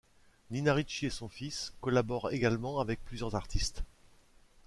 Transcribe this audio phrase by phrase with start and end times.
[0.49, 3.83] Nina Ricci et son fils collaborent également avec plusieurs artistes.